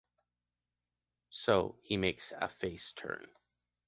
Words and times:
So 1.29 1.77
he 1.83 1.95
makes 1.97 2.31
a 2.35 2.47
face 2.49 2.91
turn. 2.93 3.27